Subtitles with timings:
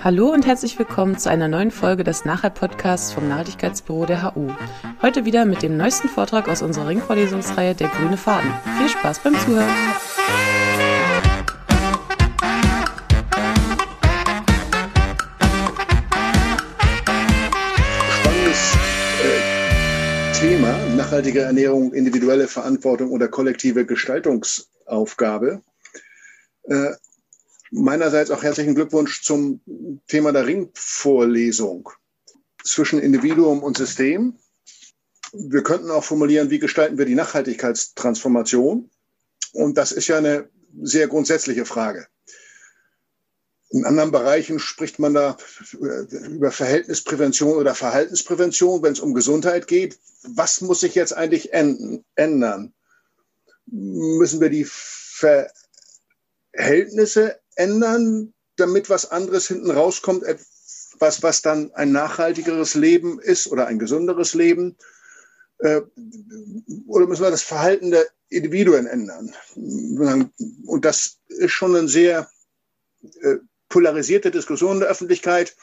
[0.00, 4.48] Hallo und herzlich willkommen zu einer neuen Folge des Nachhalt-Podcasts vom Nachhaltigkeitsbüro der HU.
[5.02, 8.48] Heute wieder mit dem neuesten Vortrag aus unserer Ringvorlesungsreihe Der grüne Faden.
[8.78, 9.68] Viel Spaß beim Zuhören!
[18.20, 18.74] Spannendes
[19.24, 25.60] äh, Thema, nachhaltige Ernährung, individuelle Verantwortung oder kollektive Gestaltungsaufgabe.
[26.68, 26.90] Äh,
[27.70, 29.60] Meinerseits auch herzlichen Glückwunsch zum
[30.06, 31.90] Thema der Ringvorlesung
[32.64, 34.38] zwischen Individuum und System.
[35.32, 38.90] Wir könnten auch formulieren, wie gestalten wir die Nachhaltigkeitstransformation?
[39.52, 40.48] Und das ist ja eine
[40.82, 42.06] sehr grundsätzliche Frage.
[43.70, 45.36] In anderen Bereichen spricht man da
[45.78, 49.98] über Verhältnisprävention oder Verhaltensprävention, wenn es um Gesundheit geht.
[50.22, 52.72] Was muss sich jetzt eigentlich ändern?
[53.66, 54.66] Müssen wir die
[56.54, 63.66] Verhältnisse ändern, damit was anderes hinten rauskommt, etwas, was dann ein nachhaltigeres Leben ist oder
[63.66, 64.76] ein gesunderes Leben?
[65.58, 65.80] Äh,
[66.86, 69.34] oder müssen wir das Verhalten der Individuen ändern?
[69.56, 72.30] Und das ist schon eine sehr
[73.22, 73.36] äh,
[73.68, 75.56] polarisierte Diskussion in der Öffentlichkeit.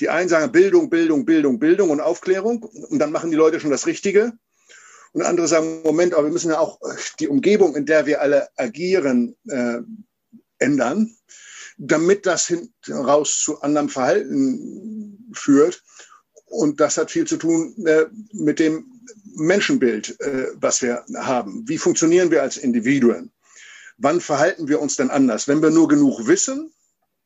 [0.00, 2.62] Die einen sagen Bildung, Bildung, Bildung, Bildung und Aufklärung.
[2.62, 4.32] Und dann machen die Leute schon das Richtige.
[5.12, 6.78] Und andere sagen, Moment, aber wir müssen ja auch
[7.18, 9.78] die Umgebung, in der wir alle agieren, äh,
[10.58, 11.16] ändern,
[11.76, 15.82] damit das hinten raus zu anderem Verhalten führt.
[16.46, 18.86] Und das hat viel zu tun äh, mit dem
[19.36, 21.68] Menschenbild, äh, was wir haben.
[21.68, 23.30] Wie funktionieren wir als Individuen?
[23.98, 25.48] Wann verhalten wir uns denn anders?
[25.48, 26.72] Wenn wir nur genug wissen,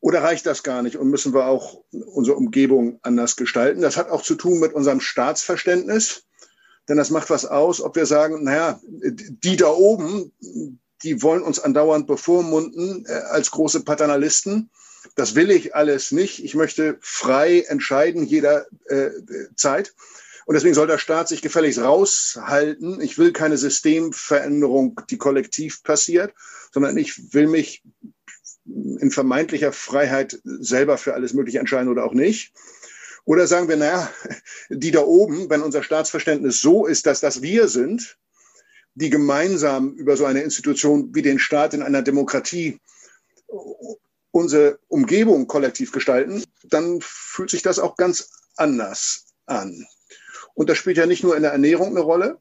[0.03, 3.81] oder reicht das gar nicht und müssen wir auch unsere Umgebung anders gestalten?
[3.81, 6.25] Das hat auch zu tun mit unserem Staatsverständnis,
[6.89, 10.33] denn das macht was aus, ob wir sagen, naja, die da oben,
[11.03, 14.69] die wollen uns andauernd bevormunden äh, als große Paternalisten.
[15.15, 16.43] Das will ich alles nicht.
[16.43, 19.09] Ich möchte frei entscheiden jeder äh.
[20.45, 22.99] Und deswegen soll der Staat sich gefälligst raushalten.
[23.01, 26.33] Ich will keine Systemveränderung, die kollektiv passiert,
[26.71, 27.83] sondern ich will mich
[28.65, 32.53] in vermeintlicher Freiheit selber für alles Mögliche entscheiden oder auch nicht.
[33.25, 34.09] Oder sagen wir, naja,
[34.69, 38.17] die da oben, wenn unser Staatsverständnis so ist, dass das wir sind,
[38.95, 42.79] die gemeinsam über so eine Institution wie den Staat in einer Demokratie
[44.31, 49.85] unsere Umgebung kollektiv gestalten, dann fühlt sich das auch ganz anders an.
[50.55, 52.39] Und das spielt ja nicht nur in der Ernährung eine Rolle.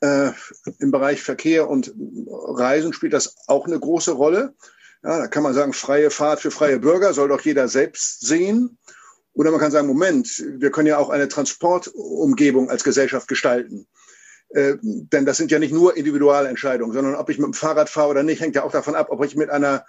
[0.00, 0.30] Äh,
[0.78, 1.92] Im Bereich Verkehr und
[2.26, 4.54] Reisen spielt das auch eine große Rolle.
[5.02, 8.78] Ja, da kann man sagen, freie Fahrt für freie Bürger soll doch jeder selbst sehen.
[9.32, 13.86] Oder man kann sagen, Moment, wir können ja auch eine Transportumgebung als Gesellschaft gestalten.
[14.50, 18.10] Äh, denn das sind ja nicht nur Individualentscheidungen, sondern ob ich mit dem Fahrrad fahre
[18.10, 19.84] oder nicht, hängt ja auch davon ab, ob ich mit einer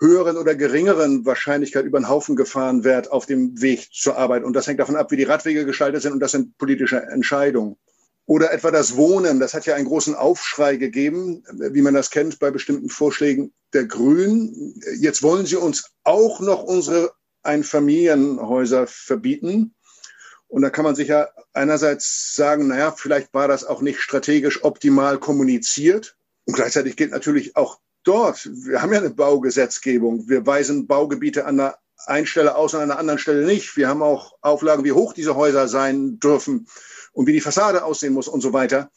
[0.00, 4.44] höheren oder geringeren Wahrscheinlichkeit über den Haufen gefahren werde auf dem Weg zur Arbeit.
[4.44, 7.76] Und das hängt davon ab, wie die Radwege gestaltet sind und das sind politische Entscheidungen.
[8.24, 12.38] Oder etwa das Wohnen, das hat ja einen großen Aufschrei gegeben, wie man das kennt
[12.38, 14.80] bei bestimmten Vorschlägen der Grünen.
[15.00, 17.10] Jetzt wollen sie uns auch noch unsere
[17.42, 19.74] Einfamilienhäuser verbieten.
[20.48, 24.64] Und da kann man sich ja einerseits sagen, naja, vielleicht war das auch nicht strategisch
[24.64, 26.16] optimal kommuniziert.
[26.46, 30.28] Und gleichzeitig gilt natürlich auch dort, wir haben ja eine Baugesetzgebung.
[30.28, 33.76] Wir weisen Baugebiete an der einen Stelle aus und an der anderen Stelle nicht.
[33.76, 36.66] Wir haben auch Auflagen, wie hoch diese Häuser sein dürfen
[37.12, 38.90] und wie die Fassade aussehen muss und so weiter.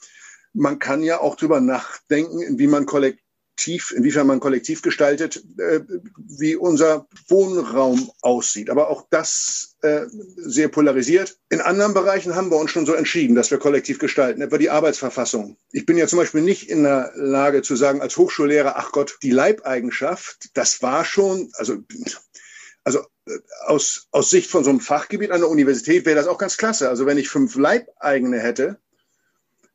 [0.53, 5.81] Man kann ja auch drüber nachdenken, wie man kollektiv kollektiv, inwiefern man kollektiv gestaltet, äh,
[6.17, 8.69] wie unser Wohnraum aussieht.
[8.69, 10.05] Aber auch das äh,
[10.37, 11.37] sehr polarisiert.
[11.49, 14.69] In anderen Bereichen haben wir uns schon so entschieden, dass wir kollektiv gestalten, etwa die
[14.69, 15.57] Arbeitsverfassung.
[15.71, 19.17] Ich bin ja zum Beispiel nicht in der Lage zu sagen, als Hochschullehrer, ach Gott,
[19.21, 21.77] die Leibeigenschaft, das war schon, also
[22.83, 23.37] also äh,
[23.67, 26.89] aus, aus Sicht von so einem Fachgebiet an der Universität wäre das auch ganz klasse.
[26.89, 28.79] Also wenn ich fünf Leibeigene hätte,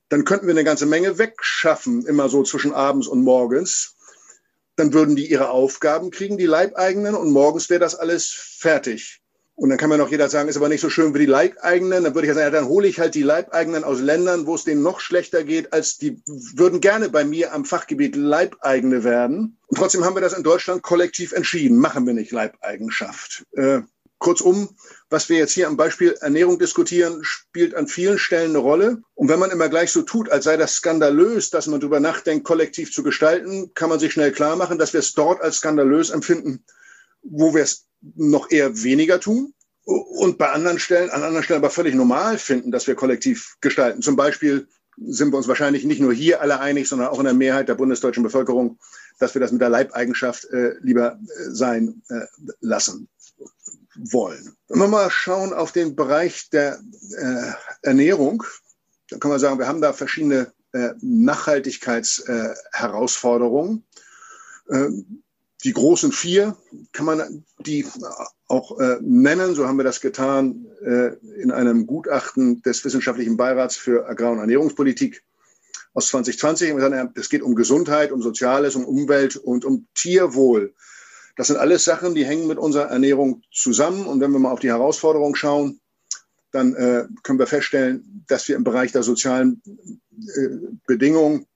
[0.09, 3.97] dann könnten wir eine ganze Menge wegschaffen, immer so zwischen abends und morgens.
[4.77, 9.23] Dann würden die ihre Aufgaben kriegen, die Leibeigenen, und morgens wäre das alles fertig.
[9.57, 12.05] Und dann kann mir noch jeder sagen, ist aber nicht so schön wie die Leibeigenen.
[12.05, 14.65] Dann würde ich sagen, ja, dann hole ich halt die Leibeigenen aus Ländern, wo es
[14.65, 19.57] denen noch schlechter geht, als die würden gerne bei mir am Fachgebiet Leibeigene werden.
[19.69, 21.79] Und trotzdem haben wir das in Deutschland kollektiv entschieden.
[21.79, 23.47] Machen wir nicht Leibeigenschaft.
[23.53, 23.81] Äh,
[24.19, 24.71] Kurzum,
[25.11, 29.03] was wir jetzt hier am Beispiel Ernährung diskutieren, spielt an vielen Stellen eine Rolle.
[29.15, 32.45] Und wenn man immer gleich so tut, als sei das skandalös, dass man darüber nachdenkt,
[32.45, 36.11] kollektiv zu gestalten, kann man sich schnell klar machen, dass wir es dort als skandalös
[36.11, 36.65] empfinden,
[37.23, 39.53] wo wir es noch eher weniger tun.
[39.85, 44.03] Und bei anderen Stellen, an anderen Stellen aber völlig normal finden, dass wir kollektiv gestalten.
[44.03, 44.67] Zum Beispiel
[44.97, 47.75] sind wir uns wahrscheinlich nicht nur hier alle einig, sondern auch in der Mehrheit der
[47.75, 48.79] bundesdeutschen Bevölkerung,
[49.19, 52.27] dass wir das mit der Leibeigenschaft äh, lieber äh, sein äh,
[52.61, 53.09] lassen
[53.99, 54.57] wollen.
[54.69, 56.81] Wenn wir mal schauen auf den Bereich der
[57.19, 57.53] äh,
[57.83, 58.45] Ernährung,
[59.11, 63.85] dann kann man sagen, wir haben da verschiedene äh, Nachhaltigkeitsherausforderungen.
[64.69, 64.89] Äh,
[65.65, 66.57] die großen vier
[66.93, 67.87] kann man die
[68.47, 69.55] auch äh, nennen.
[69.55, 74.39] So haben wir das getan äh, in einem Gutachten des Wissenschaftlichen Beirats für Agrar- und
[74.39, 75.23] Ernährungspolitik
[75.95, 76.75] aus 2020.
[77.15, 80.75] Es geht um Gesundheit, um Soziales, um Umwelt und um Tierwohl.
[81.37, 84.07] Das sind alles Sachen, die hängen mit unserer Ernährung zusammen.
[84.07, 85.81] Und wenn wir mal auf die Herausforderung schauen,
[86.51, 90.49] dann äh, können wir feststellen, dass wir im Bereich der sozialen äh,
[90.87, 91.47] Bedingungen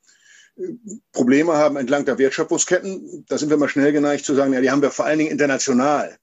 [0.56, 0.74] äh,
[1.12, 3.24] Probleme haben entlang der Wertschöpfungsketten.
[3.28, 5.30] Da sind wir mal schnell geneigt zu sagen, ja, die haben wir vor allen Dingen
[5.30, 6.18] international.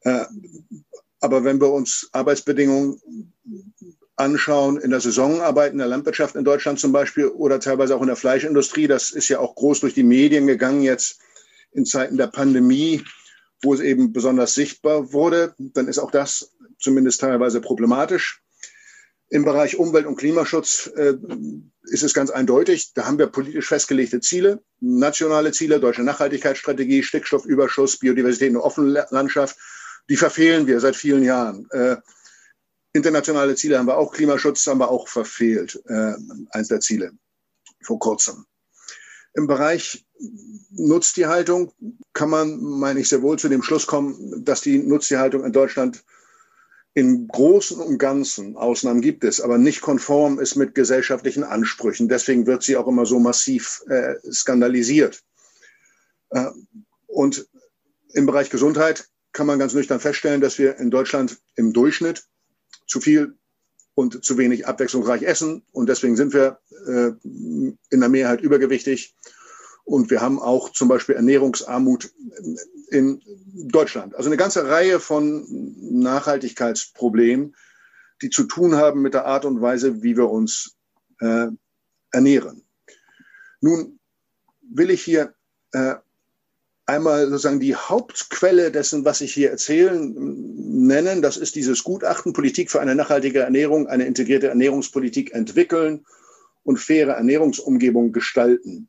[0.00, 0.24] Äh,
[1.20, 3.00] aber wenn wir uns Arbeitsbedingungen
[4.16, 8.06] anschauen, in der Saisonarbeit, in der Landwirtschaft in Deutschland zum Beispiel oder teilweise auch in
[8.06, 11.18] der Fleischindustrie, das ist ja auch groß durch die Medien gegangen jetzt
[11.74, 13.04] in Zeiten der Pandemie,
[13.62, 18.42] wo es eben besonders sichtbar wurde, dann ist auch das zumindest teilweise problematisch.
[19.28, 21.14] Im Bereich Umwelt- und Klimaschutz äh,
[21.84, 22.92] ist es ganz eindeutig.
[22.94, 28.96] Da haben wir politisch festgelegte Ziele, nationale Ziele, deutsche Nachhaltigkeitsstrategie, Stickstoffüberschuss, Biodiversität in der offenen
[29.10, 29.56] Landschaft.
[30.08, 31.66] Die verfehlen wir seit vielen Jahren.
[31.70, 31.96] Äh,
[32.92, 36.14] internationale Ziele haben wir auch, Klimaschutz haben wir auch verfehlt, äh,
[36.50, 37.12] eins der Ziele
[37.82, 38.46] vor kurzem.
[39.34, 40.04] Im Bereich
[40.70, 41.72] Nutztierhaltung
[42.12, 46.04] kann man, meine ich, sehr wohl zu dem Schluss kommen, dass die Nutztierhaltung in Deutschland
[46.94, 52.08] im Großen und Ganzen, Ausnahmen gibt es, aber nicht konform ist mit gesellschaftlichen Ansprüchen.
[52.08, 55.20] Deswegen wird sie auch immer so massiv äh, skandalisiert.
[56.30, 56.50] Äh,
[57.08, 57.48] und
[58.12, 62.28] im Bereich Gesundheit kann man ganz nüchtern feststellen, dass wir in Deutschland im Durchschnitt
[62.86, 63.36] zu viel
[63.96, 65.64] und zu wenig abwechslungsreich essen.
[65.72, 69.14] Und deswegen sind wir äh, in der Mehrheit übergewichtig.
[69.84, 72.10] Und wir haben auch zum Beispiel Ernährungsarmut
[72.90, 73.20] in
[73.54, 74.14] Deutschland.
[74.14, 75.44] Also eine ganze Reihe von
[75.78, 77.54] Nachhaltigkeitsproblemen,
[78.22, 80.76] die zu tun haben mit der Art und Weise, wie wir uns
[81.20, 81.48] äh,
[82.12, 82.62] ernähren.
[83.60, 83.98] Nun
[84.62, 85.34] will ich hier
[85.72, 85.96] äh,
[86.86, 91.20] einmal sozusagen die Hauptquelle dessen, was ich hier erzählen, nennen.
[91.20, 96.06] Das ist dieses Gutachten Politik für eine nachhaltige Ernährung, eine integrierte Ernährungspolitik entwickeln
[96.64, 98.88] und faire Ernährungsumgebung gestalten.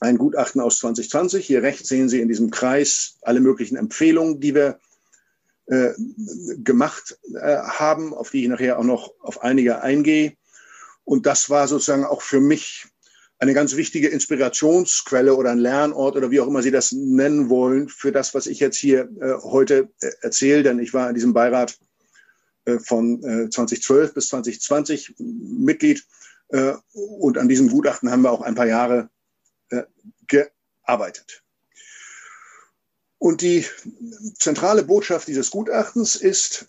[0.00, 1.46] Ein Gutachten aus 2020.
[1.46, 4.78] Hier rechts sehen Sie in diesem Kreis alle möglichen Empfehlungen, die wir
[5.66, 5.92] äh,
[6.58, 10.34] gemacht äh, haben, auf die ich nachher auch noch auf einige eingehe.
[11.04, 12.86] Und das war sozusagen auch für mich
[13.38, 17.88] eine ganz wichtige Inspirationsquelle oder ein Lernort oder wie auch immer Sie das nennen wollen
[17.88, 20.64] für das, was ich jetzt hier äh, heute äh, erzähle.
[20.64, 21.78] Denn ich war in diesem Beirat
[22.84, 23.20] von
[23.50, 26.06] 2012 äh, bis 2020 Mitglied
[26.92, 29.08] und an diesem Gutachten haben wir auch ein paar Jahre
[29.70, 29.82] äh,
[30.26, 31.42] gearbeitet.
[33.18, 33.64] Und die
[34.38, 36.66] zentrale Botschaft dieses Gutachtens ist,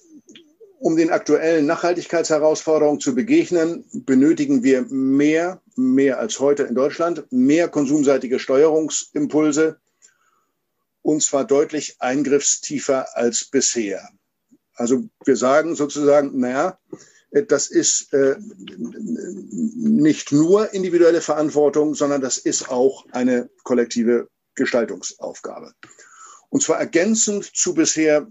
[0.79, 7.69] um den aktuellen Nachhaltigkeitsherausforderungen zu begegnen, benötigen wir mehr, mehr als heute in Deutschland, mehr
[7.69, 9.79] konsumseitige Steuerungsimpulse
[11.01, 14.09] und zwar deutlich eingriffstiefer als bisher.
[14.75, 16.77] Also wir sagen sozusagen, naja,
[17.33, 18.35] das ist äh,
[18.77, 25.73] nicht nur individuelle Verantwortung, sondern das ist auch eine kollektive Gestaltungsaufgabe.
[26.49, 28.27] Und zwar ergänzend zu bisher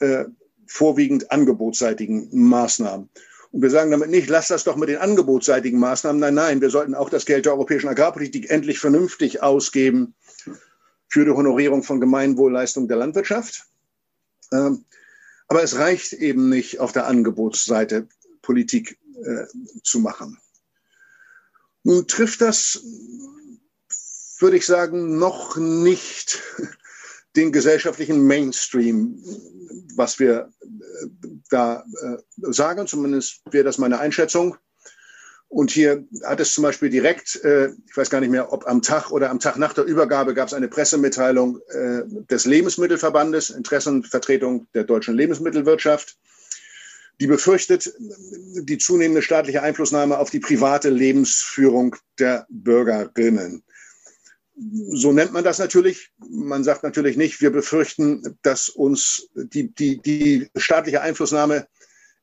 [0.00, 0.24] äh,
[0.66, 3.08] vorwiegend angebotsseitigen Maßnahmen.
[3.52, 6.18] Und wir sagen damit nicht, lass das doch mit den angebotsseitigen Maßnahmen.
[6.18, 10.14] Nein, nein, wir sollten auch das Geld der europäischen Agrarpolitik endlich vernünftig ausgeben
[11.08, 13.66] für die Honorierung von Gemeinwohlleistungen der Landwirtschaft.
[14.52, 14.84] Ähm,
[15.46, 18.08] aber es reicht eben nicht, auf der Angebotsseite
[18.42, 19.46] Politik äh,
[19.82, 20.38] zu machen.
[21.84, 22.80] Nun trifft das,
[24.38, 26.42] würde ich sagen, noch nicht
[27.36, 29.22] den gesellschaftlichen Mainstream,
[29.96, 31.06] was wir äh,
[31.50, 32.86] da äh, sagen.
[32.86, 34.56] Zumindest wäre das meine Einschätzung.
[35.48, 38.80] Und hier hat es zum Beispiel direkt, äh, ich weiß gar nicht mehr, ob am
[38.80, 41.60] Tag oder am Tag nach der Übergabe gab es eine Pressemitteilung
[42.30, 46.16] des Lebensmittelverbandes, Interessenvertretung der deutschen Lebensmittelwirtschaft,
[47.22, 53.62] die befürchtet die zunehmende staatliche Einflussnahme auf die private Lebensführung der Bürgerinnen
[54.90, 56.12] so nennt man das natürlich.
[56.18, 61.66] Man sagt natürlich nicht, wir befürchten, dass uns die, die, die staatliche Einflussnahme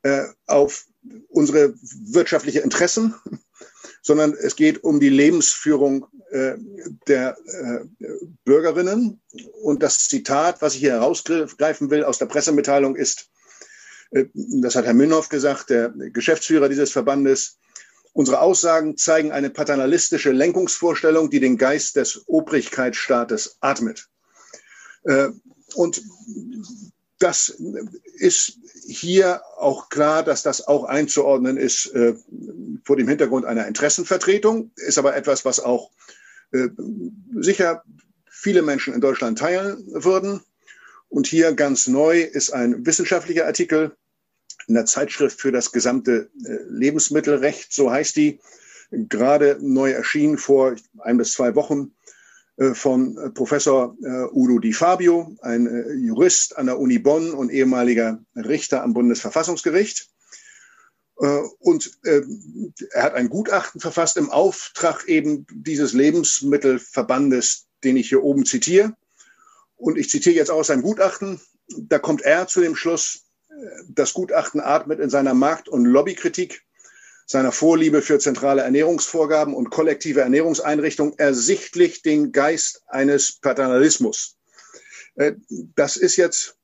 [0.03, 0.85] äh, auf
[1.29, 3.15] unsere wirtschaftliche Interessen,
[4.01, 6.55] sondern es geht um die Lebensführung äh,
[7.07, 7.79] der äh,
[8.45, 9.21] Bürgerinnen.
[9.61, 13.29] Und das Zitat, was ich hier herausgreifen will aus der Pressemitteilung, ist,
[14.11, 17.59] das hat Herr Münnhoff gesagt, der Geschäftsführer dieses Verbandes,
[18.13, 24.09] Unsere Aussagen zeigen eine paternalistische Lenkungsvorstellung, die den Geist des Obrigkeitsstaates atmet.
[25.03, 25.29] Äh,
[25.75, 26.01] und
[27.19, 27.49] das
[28.15, 32.15] ist hier auch klar, dass das auch einzuordnen ist äh,
[32.83, 35.91] vor dem Hintergrund einer Interessenvertretung, ist aber etwas, was auch
[36.51, 36.69] äh,
[37.35, 37.83] sicher
[38.29, 40.41] viele Menschen in Deutschland teilen würden.
[41.09, 43.95] Und hier ganz neu ist ein wissenschaftlicher Artikel
[44.67, 48.39] in der Zeitschrift für das gesamte äh, Lebensmittelrecht, so heißt die,
[48.91, 51.95] gerade neu erschienen vor ein bis zwei Wochen
[52.57, 53.95] äh, von äh, Professor
[54.31, 60.09] Udo Di Fabio, ein Jurist an der Uni Bonn und ehemaliger Richter am Bundesverfassungsgericht.
[61.59, 68.45] Und er hat ein Gutachten verfasst im Auftrag eben dieses Lebensmittelverbandes, den ich hier oben
[68.45, 68.95] zitiere.
[69.79, 71.41] Und ich zitiere jetzt aus seinem Gutachten.
[71.67, 73.23] Da kommt er zu dem Schluss,
[73.89, 76.61] das Gutachten atmet in seiner Markt- und Lobbykritik
[77.25, 84.35] seiner Vorliebe für zentrale Ernährungsvorgaben und kollektive Ernährungseinrichtungen ersichtlich den Geist eines Paternalismus.
[85.13, 85.33] Äh,
[85.75, 86.57] das ist jetzt,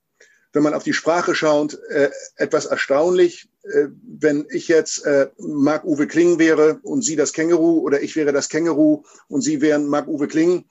[0.54, 3.48] wenn man auf die Sprache schaut, äh, etwas erstaunlich.
[3.62, 5.06] Äh, wenn ich jetzt
[5.38, 9.86] Marc-Uwe Kling wäre und Sie das Känguru oder ich wäre das Känguru und Sie wären
[9.86, 10.66] Marc-Uwe Kling,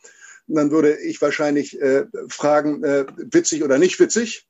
[0.47, 1.79] dann würde ich wahrscheinlich
[2.29, 4.47] fragen, witzig oder nicht witzig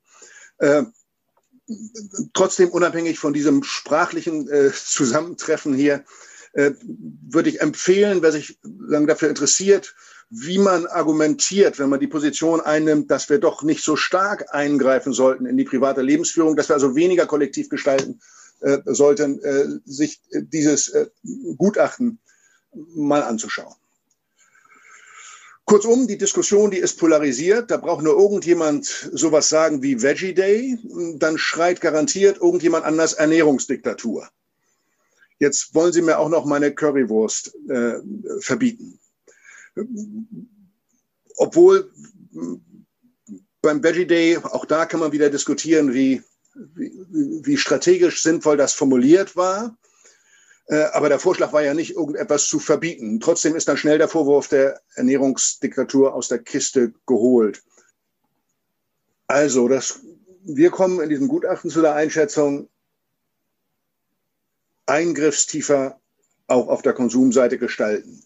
[2.33, 6.05] trotzdem unabhängig von diesem sprachlichen äh, Zusammentreffen hier,
[6.53, 8.59] äh, würde ich empfehlen, wer sich
[8.89, 9.95] sagen, dafür interessiert,
[10.31, 15.13] wie man argumentiert, wenn man die Position einnimmt, dass wir doch nicht so stark eingreifen
[15.13, 18.21] sollten in die private Lebensführung, dass wir also weniger kollektiv gestalten
[18.61, 21.07] äh, sollten, äh, sich dieses äh,
[21.57, 22.19] Gutachten
[22.95, 23.75] mal anzuschauen.
[25.67, 27.71] Kurzum, die Diskussion, die ist polarisiert.
[27.71, 30.79] Da braucht nur irgendjemand sowas sagen wie Veggie Day.
[31.17, 34.29] Dann schreit garantiert irgendjemand anders Ernährungsdiktatur.
[35.39, 37.95] Jetzt wollen Sie mir auch noch meine Currywurst äh,
[38.41, 39.01] verbieten.
[41.37, 41.91] Obwohl
[43.63, 46.23] beim Veggie Day, auch da kann man wieder diskutieren, wie,
[46.55, 46.93] wie,
[47.43, 49.77] wie strategisch sinnvoll das formuliert war.
[50.67, 53.21] Äh, aber der Vorschlag war ja nicht, irgendetwas zu verbieten.
[53.21, 57.63] Trotzdem ist dann schnell der Vorwurf der Ernährungsdiktatur aus der Kiste geholt.
[59.27, 60.01] Also, das,
[60.45, 62.69] wir kommen in diesem Gutachten zu der Einschätzung,
[64.87, 66.01] eingriffstiefer
[66.47, 68.23] auch auf der Konsumseite gestalten.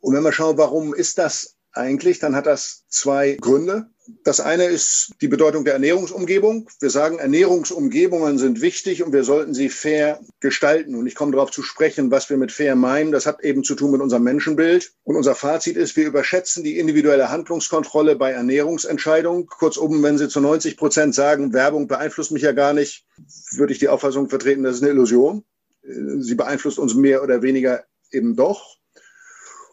[0.00, 3.86] Und wenn wir schauen, warum ist das eigentlich, dann hat das zwei Gründe.
[4.24, 6.68] Das eine ist die Bedeutung der Ernährungsumgebung.
[6.80, 10.96] Wir sagen, Ernährungsumgebungen sind wichtig und wir sollten sie fair gestalten.
[10.96, 13.12] Und ich komme darauf zu sprechen, was wir mit fair meinen.
[13.12, 14.92] Das hat eben zu tun mit unserem Menschenbild.
[15.04, 19.46] Und unser Fazit ist, wir überschätzen die individuelle Handlungskontrolle bei Ernährungsentscheidungen.
[19.46, 23.06] Kurzum, wenn Sie zu 90 Prozent sagen, Werbung beeinflusst mich ja gar nicht,
[23.52, 25.44] würde ich die Auffassung vertreten, das ist eine Illusion.
[25.82, 28.78] Sie beeinflusst uns mehr oder weniger eben doch.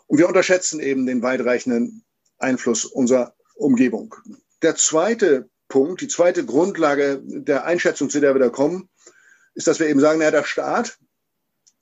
[0.10, 2.04] Und wir unterschätzen eben den weitreichenden
[2.40, 4.16] Einfluss unserer Umgebung.
[4.64, 8.90] Der zweite Punkt, die zweite Grundlage der Einschätzung, zu der wir da kommen,
[9.54, 10.98] ist, dass wir eben sagen, naja, der Staat,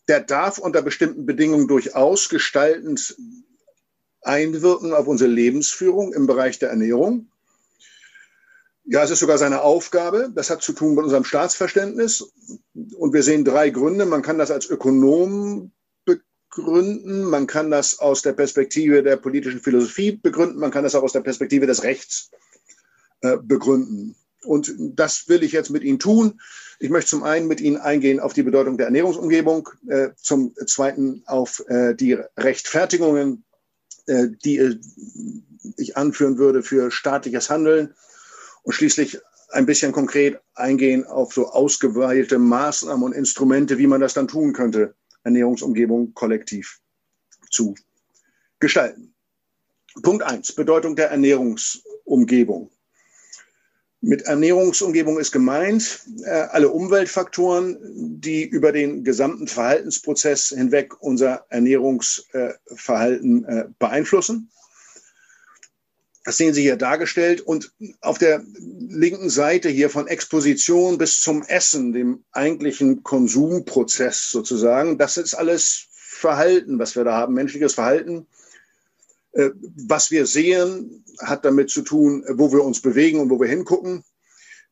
[0.09, 3.15] der darf unter bestimmten Bedingungen durchaus gestaltend
[4.21, 7.31] einwirken auf unsere Lebensführung im Bereich der Ernährung.
[8.83, 10.29] Ja, es ist sogar seine Aufgabe.
[10.35, 12.29] Das hat zu tun mit unserem Staatsverständnis.
[12.73, 14.05] Und wir sehen drei Gründe.
[14.05, 15.71] Man kann das als Ökonom
[16.57, 21.03] begründen, man kann das aus der Perspektive der politischen Philosophie begründen, man kann das auch
[21.03, 22.31] aus der Perspektive des Rechts
[23.21, 24.15] äh, begründen.
[24.43, 26.41] Und das will ich jetzt mit Ihnen tun.
[26.79, 31.23] Ich möchte zum einen mit Ihnen eingehen auf die Bedeutung der Ernährungsumgebung, äh, zum zweiten
[31.25, 33.43] auf äh, die Rechtfertigungen,
[34.07, 34.79] äh, die äh,
[35.77, 37.93] ich anführen würde für staatliches Handeln
[38.63, 44.13] und schließlich ein bisschen konkret eingehen auf so ausgewählte Maßnahmen und Instrumente, wie man das
[44.13, 44.95] dann tun könnte
[45.27, 46.79] Ernährungsumgebung kollektiv
[47.51, 47.75] zu
[48.59, 49.13] gestalten.
[50.01, 52.71] Punkt eins: Bedeutung der Ernährungsumgebung.
[53.99, 57.77] Mit Ernährungsumgebung ist gemeint äh, alle Umweltfaktoren,
[58.21, 64.51] die über den gesamten Verhaltensprozess hinweg unser Ernährungsverhalten äh, beeinflussen.
[66.27, 67.39] Das sehen Sie hier dargestellt.
[67.39, 74.97] Und auf der linken Seite hier von Exposition bis zum Essen, dem eigentlichen Konsumprozess sozusagen,
[74.97, 78.27] das ist alles Verhalten, was wir da haben, menschliches Verhalten.
[79.31, 79.51] Äh,
[79.87, 84.03] was wir sehen, hat damit zu tun, wo wir uns bewegen und wo wir hingucken.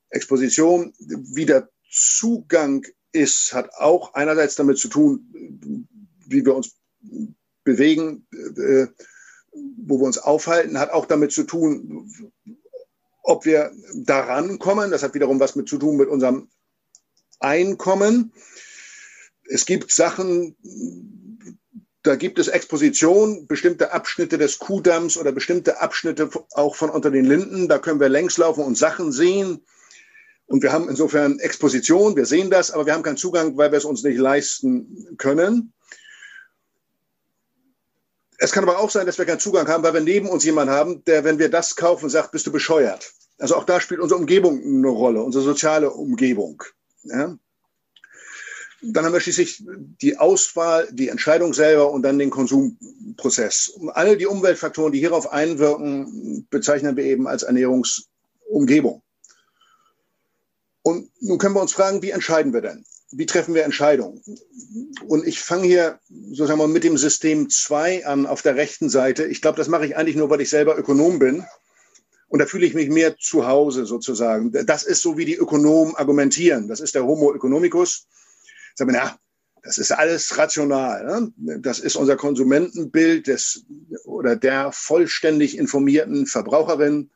[0.09, 5.87] Exposition, wie der Zugang ist, hat auch einerseits damit zu tun,
[6.27, 6.75] wie wir uns
[7.63, 8.87] bewegen, äh,
[9.77, 12.11] wo wir uns aufhalten, hat auch damit zu tun,
[13.23, 14.91] ob wir daran kommen.
[14.91, 16.49] Das hat wiederum was mit zu tun mit unserem
[17.39, 18.33] Einkommen.
[19.47, 20.55] Es gibt Sachen,
[22.03, 27.25] da gibt es Exposition, bestimmte Abschnitte des Kuhdamms oder bestimmte Abschnitte auch von unter den
[27.25, 27.67] Linden.
[27.67, 29.65] Da können wir längs laufen und Sachen sehen.
[30.47, 33.79] Und wir haben insofern Exposition, wir sehen das, aber wir haben keinen Zugang, weil wir
[33.79, 35.73] es uns nicht leisten können.
[38.37, 40.73] Es kann aber auch sein, dass wir keinen Zugang haben, weil wir neben uns jemanden
[40.73, 43.13] haben, der, wenn wir das kaufen, sagt, bist du bescheuert.
[43.37, 46.63] Also auch da spielt unsere Umgebung eine Rolle, unsere soziale Umgebung.
[47.03, 47.37] Ja?
[48.81, 53.79] Dann haben wir schließlich die Auswahl, die Entscheidung selber und dann den Konsumprozess.
[53.93, 59.01] All die Umweltfaktoren, die hierauf einwirken, bezeichnen wir eben als Ernährungsumgebung.
[60.83, 62.85] Und nun können wir uns fragen, wie entscheiden wir denn?
[63.11, 64.21] Wie treffen wir Entscheidungen?
[65.07, 69.25] Und ich fange hier sozusagen mal mit dem System 2 an auf der rechten Seite.
[69.25, 71.45] Ich glaube, das mache ich eigentlich nur, weil ich selber Ökonom bin.
[72.27, 74.51] Und da fühle ich mich mehr zu Hause sozusagen.
[74.65, 76.67] Das ist so, wie die Ökonomen argumentieren.
[76.67, 78.07] Das ist der Homo economicus.
[78.73, 79.19] Sagen wir, ja,
[79.61, 81.31] das ist alles rational.
[81.37, 81.59] Ne?
[81.59, 83.65] Das ist unser Konsumentenbild des
[84.05, 87.11] oder der vollständig informierten Verbraucherin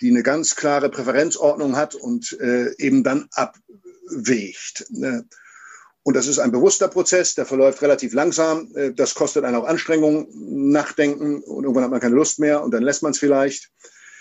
[0.00, 3.64] die eine ganz klare Präferenzordnung hat und äh, eben dann abwägt.
[4.90, 5.26] Ne?
[6.02, 8.70] Und das ist ein bewusster Prozess, der verläuft relativ langsam.
[8.76, 12.72] Äh, das kostet einen auch Anstrengung, Nachdenken und irgendwann hat man keine Lust mehr und
[12.72, 13.70] dann lässt man es vielleicht.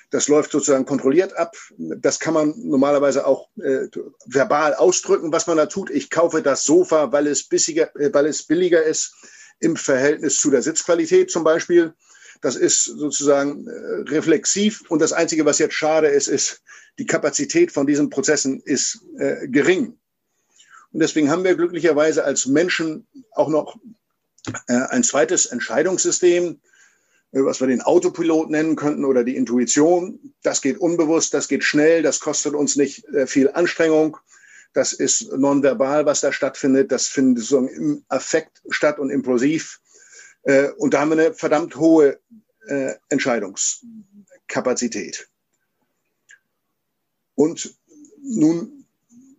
[0.10, 1.58] Das läuft sozusagen kontrolliert ab.
[1.78, 3.88] Das kann man normalerweise auch äh,
[4.28, 5.90] verbal ausdrücken, was man da tut.
[5.90, 9.14] Ich kaufe das Sofa, weil es, bissiger, äh, weil es billiger ist
[9.60, 11.94] im Verhältnis zu der Sitzqualität zum Beispiel.
[12.42, 14.84] Das ist sozusagen äh, reflexiv.
[14.90, 16.62] Und das Einzige, was jetzt schade ist, ist,
[17.00, 19.98] die Kapazität von diesen Prozessen ist äh, gering.
[20.92, 23.78] Und deswegen haben wir glücklicherweise als Menschen auch noch
[24.68, 26.60] äh, ein zweites Entscheidungssystem,
[27.32, 30.20] äh, was wir den Autopilot nennen könnten oder die Intuition.
[30.44, 34.18] Das geht unbewusst, das geht schnell, das kostet uns nicht äh, viel Anstrengung.
[34.74, 36.92] Das ist nonverbal, was da stattfindet.
[36.92, 39.80] Das findet so im Affekt statt und impulsiv.
[40.44, 42.20] Äh, und da haben wir eine verdammt hohe
[42.68, 45.28] äh, Entscheidungskapazität.
[47.36, 47.76] Und
[48.22, 48.86] nun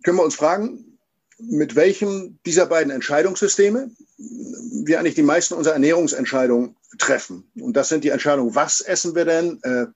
[0.03, 0.99] können wir uns fragen,
[1.39, 7.51] mit welchem dieser beiden Entscheidungssysteme wir eigentlich die meisten unserer Ernährungsentscheidungen treffen.
[7.59, 9.87] Und das sind die Entscheidungen, was essen wir denn, äh,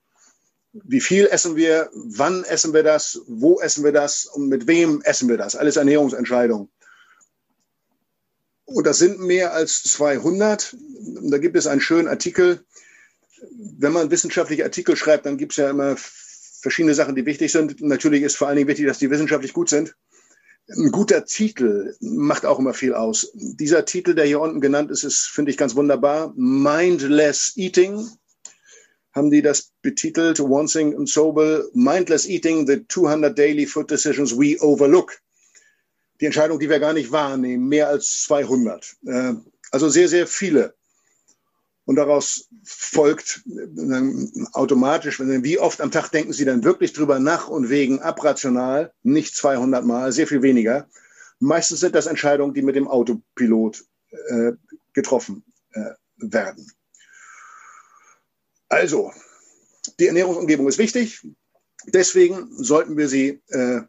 [0.73, 5.01] wie viel essen wir, wann essen wir das, wo essen wir das und mit wem
[5.03, 5.57] essen wir das.
[5.57, 6.69] Alles Ernährungsentscheidungen.
[8.65, 10.77] Und das sind mehr als 200.
[11.31, 12.65] Da gibt es einen schönen Artikel.
[13.79, 15.97] Wenn man wissenschaftliche Artikel schreibt, dann gibt es ja immer
[16.61, 17.81] verschiedene Sachen, die wichtig sind.
[17.81, 19.95] Natürlich ist vor allen Dingen wichtig, dass die wissenschaftlich gut sind.
[20.69, 23.31] Ein guter Titel macht auch immer viel aus.
[23.35, 26.35] Dieser Titel, der hier unten genannt ist, ist, finde ich, ganz wunderbar.
[26.37, 28.07] Mindless Eating
[29.13, 30.41] haben die das betitelt.
[30.41, 31.71] Wansing und Sobel.
[31.73, 35.19] Mindless Eating, the 200 daily food decisions we overlook
[36.21, 38.97] die Entscheidung, die wir gar nicht wahrnehmen, mehr als 200.
[39.07, 39.35] Äh,
[39.71, 40.75] also sehr, sehr viele.
[41.89, 43.45] Und daraus folgt
[44.53, 48.93] automatisch, wie oft am Tag denken Sie dann wirklich drüber nach und wegen abrational?
[49.03, 50.87] Nicht 200 Mal, sehr viel weniger.
[51.39, 53.87] Meistens sind das Entscheidungen, die mit dem Autopilot
[54.29, 54.53] äh,
[54.93, 56.71] getroffen äh, werden.
[58.69, 59.11] Also,
[59.99, 61.27] die Ernährungsumgebung ist wichtig.
[61.87, 63.81] Deswegen sollten wir sie äh,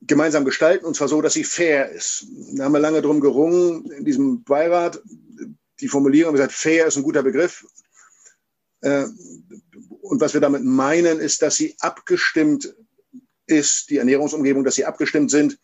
[0.00, 2.26] gemeinsam gestalten, und zwar so, dass sie fair ist.
[2.56, 5.00] Da haben wir lange drum gerungen in diesem Beirat.
[5.80, 7.66] Die Formulierung haben gesagt, fair ist ein guter Begriff.
[8.82, 9.04] Äh,
[10.00, 12.74] und was wir damit meinen, ist, dass sie abgestimmt
[13.46, 15.58] ist, die Ernährungsumgebung, dass sie abgestimmt sind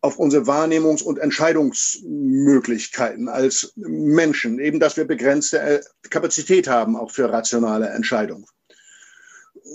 [0.00, 4.60] auf unsere Wahrnehmungs- und Entscheidungsmöglichkeiten als Menschen.
[4.60, 8.46] Eben, dass wir begrenzte äh, Kapazität haben, auch für rationale Entscheidungen.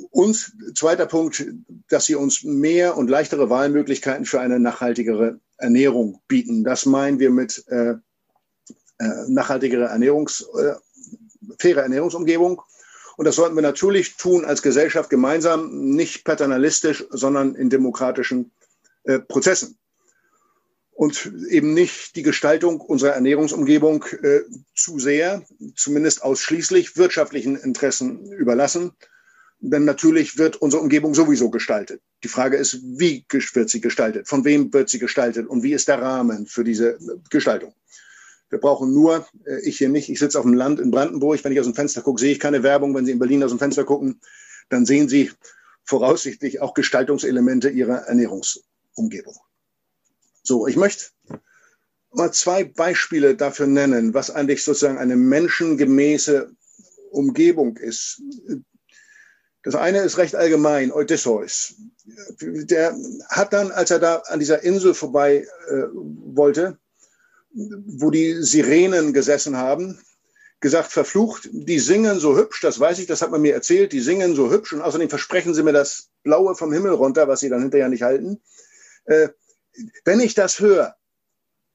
[0.09, 1.45] Und zweiter Punkt,
[1.89, 6.63] dass sie uns mehr und leichtere Wahlmöglichkeiten für eine nachhaltigere Ernährung bieten.
[6.63, 7.95] Das meinen wir mit äh,
[9.27, 10.73] nachhaltigere Ernährungs, äh,
[11.59, 12.61] faire Ernährungsumgebung.
[13.17, 18.51] Und das sollten wir natürlich tun als Gesellschaft gemeinsam, nicht paternalistisch, sondern in demokratischen
[19.03, 19.77] äh, Prozessen.
[20.91, 24.41] Und eben nicht die Gestaltung unserer Ernährungsumgebung äh,
[24.75, 25.43] zu sehr,
[25.75, 28.91] zumindest ausschließlich wirtschaftlichen Interessen überlassen,
[29.61, 32.01] denn natürlich wird unsere Umgebung sowieso gestaltet.
[32.23, 34.27] Die Frage ist, wie wird sie gestaltet?
[34.27, 35.47] Von wem wird sie gestaltet?
[35.47, 36.97] Und wie ist der Rahmen für diese
[37.29, 37.73] Gestaltung?
[38.51, 41.51] Wir brauchen nur, äh, ich hier nicht, ich sitze auf dem Land in Brandenburg, wenn
[41.51, 42.93] ich aus dem Fenster gucke, sehe ich keine Werbung.
[42.93, 44.21] Wenn Sie in Berlin aus dem Fenster gucken,
[44.69, 45.31] dann sehen Sie
[45.83, 49.35] voraussichtlich auch Gestaltungselemente Ihrer Ernährungsumgebung.
[50.43, 51.05] So, ich möchte
[52.11, 56.51] mal zwei Beispiele dafür nennen, was eigentlich sozusagen eine menschengemäße
[57.11, 58.21] Umgebung ist,
[59.63, 61.75] das eine ist recht allgemein, Odysseus.
[62.41, 62.95] Der
[63.29, 66.79] hat dann, als er da an dieser Insel vorbei äh, wollte,
[67.53, 69.99] wo die Sirenen gesessen haben,
[70.59, 73.99] gesagt, verflucht, die singen so hübsch, das weiß ich, das hat man mir erzählt, die
[73.99, 77.49] singen so hübsch und außerdem versprechen sie mir das Blaue vom Himmel runter, was sie
[77.49, 78.39] dann hinterher nicht halten.
[79.05, 79.29] Äh,
[80.05, 80.95] wenn ich das höre,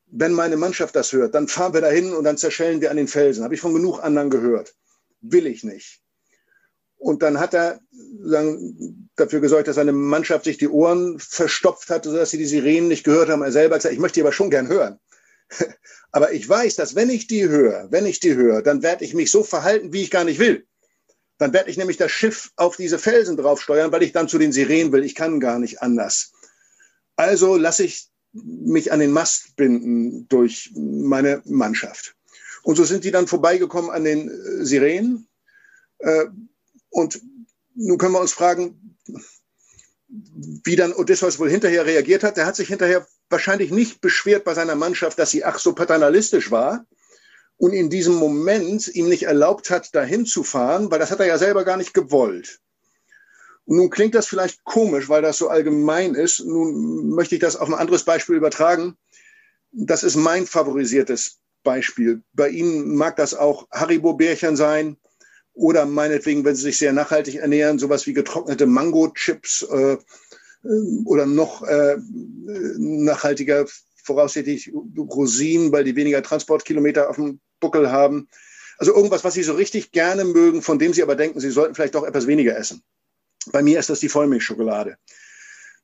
[0.06, 3.08] wenn meine Mannschaft das hört, dann fahren wir dahin und dann zerschellen wir an den
[3.08, 3.42] Felsen.
[3.42, 4.74] Habe ich von genug anderen gehört.
[5.20, 6.00] Will ich nicht.
[6.96, 7.80] Und dann hat er
[8.22, 12.88] sagen, dafür gesorgt, dass seine Mannschaft sich die Ohren verstopft hat, sodass sie die Sirenen
[12.88, 13.42] nicht gehört haben.
[13.42, 14.98] Er selber hat gesagt, ich möchte die aber schon gern hören.
[16.12, 19.14] Aber ich weiß, dass wenn ich die höre, wenn ich die höre, dann werde ich
[19.14, 20.66] mich so verhalten, wie ich gar nicht will.
[21.38, 24.52] Dann werde ich nämlich das Schiff auf diese Felsen draufsteuern, weil ich dann zu den
[24.52, 25.04] Sirenen will.
[25.04, 26.32] Ich kann gar nicht anders.
[27.16, 32.16] Also lasse ich mich an den Mast binden durch meine Mannschaft.
[32.62, 35.28] Und so sind die dann vorbeigekommen an den äh, Sirenen.
[35.98, 36.26] Äh,
[36.90, 37.20] und
[37.74, 38.96] nun können wir uns fragen,
[40.08, 42.36] wie dann Odysseus wohl hinterher reagiert hat.
[42.36, 46.50] Der hat sich hinterher wahrscheinlich nicht beschwert bei seiner Mannschaft, dass sie ach so paternalistisch
[46.50, 46.86] war
[47.56, 51.26] und in diesem Moment ihm nicht erlaubt hat, dahin zu fahren, weil das hat er
[51.26, 52.60] ja selber gar nicht gewollt.
[53.64, 56.44] Und nun klingt das vielleicht komisch, weil das so allgemein ist.
[56.44, 58.96] Nun möchte ich das auf ein anderes Beispiel übertragen.
[59.72, 62.22] Das ist mein favorisiertes Beispiel.
[62.32, 64.96] Bei Ihnen mag das auch Haribo-Bärchen sein
[65.52, 69.96] oder meinetwegen, wenn Sie sich sehr nachhaltig ernähren, sowas wie getrocknete Mango-Chips äh,
[71.04, 71.96] oder noch äh,
[72.78, 73.66] nachhaltiger
[74.02, 78.28] voraussichtlich Rosinen, weil die weniger Transportkilometer auf dem Buckel haben.
[78.78, 81.74] Also irgendwas, was Sie so richtig gerne mögen, von dem Sie aber denken, Sie sollten
[81.74, 82.82] vielleicht doch etwas weniger essen.
[83.52, 84.96] Bei mir ist das die Vollmilchschokolade.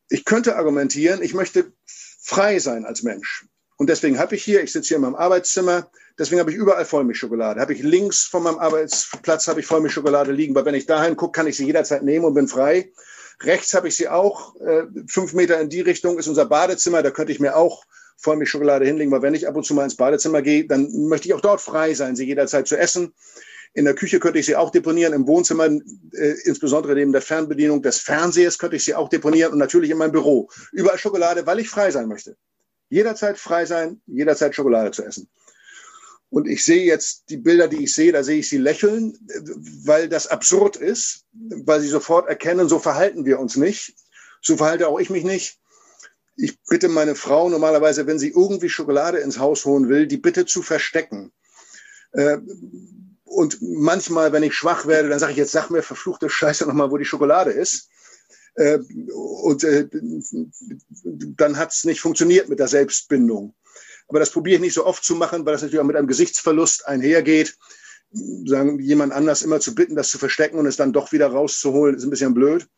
[0.09, 3.47] Ich könnte argumentieren, ich möchte frei sein als Mensch.
[3.77, 6.85] Und deswegen habe ich hier, ich sitze hier in meinem Arbeitszimmer, deswegen habe ich überall
[6.85, 7.61] Vollmilchschokolade.
[7.61, 11.33] Habe ich links von meinem Arbeitsplatz habe ich Vollmilchschokolade liegen, weil wenn ich dahin gucke,
[11.33, 12.92] kann ich sie jederzeit nehmen und bin frei.
[13.44, 14.57] Rechts habe ich sie auch.
[14.57, 17.02] Äh, fünf Meter in die Richtung ist unser Badezimmer.
[17.02, 17.85] Da könnte ich mir auch
[18.18, 21.35] Vollmilchschokolade hinlegen, weil wenn ich ab und zu mal ins Badezimmer gehe, dann möchte ich
[21.35, 23.12] auch dort frei sein, sie jederzeit zu essen.
[23.74, 27.83] In der Küche könnte ich sie auch deponieren, im Wohnzimmer, äh, insbesondere neben der Fernbedienung
[27.83, 30.50] des Fernsehers, könnte ich sie auch deponieren und natürlich in meinem Büro.
[30.72, 32.37] Überall Schokolade, weil ich frei sein möchte.
[32.90, 35.28] Jederzeit frei sein, jederzeit Schokolade zu essen.
[36.33, 39.12] Und ich sehe jetzt die Bilder, die ich sehe, da sehe ich sie lächeln,
[39.85, 43.95] weil das absurd ist, weil sie sofort erkennen, so verhalten wir uns nicht.
[44.40, 45.59] So verhalte auch ich mich nicht.
[46.37, 50.47] Ich bitte meine Frau normalerweise, wenn sie irgendwie Schokolade ins Haus holen will, die bitte
[50.47, 51.33] zu verstecken.
[52.12, 52.38] Äh,
[53.25, 56.90] und manchmal, wenn ich schwach werde, dann sage ich jetzt, sag mir verfluchte Scheiße nochmal,
[56.90, 57.90] wo die Schokolade ist.
[58.55, 58.79] Äh,
[59.12, 59.87] und äh,
[61.37, 63.55] dann hat es nicht funktioniert mit der Selbstbindung.
[64.12, 66.07] Aber das probiere ich nicht so oft zu machen, weil das natürlich auch mit einem
[66.07, 67.57] Gesichtsverlust einhergeht.
[68.44, 71.96] Sagen, jemand anders immer zu bitten, das zu verstecken und es dann doch wieder rauszuholen,
[71.96, 72.68] ist ein bisschen blöd.